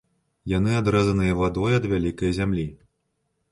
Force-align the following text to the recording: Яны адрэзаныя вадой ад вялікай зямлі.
Яны 0.53 0.71
адрэзаныя 0.79 1.37
вадой 1.43 1.77
ад 1.81 1.87
вялікай 1.93 2.35
зямлі. 2.41 2.67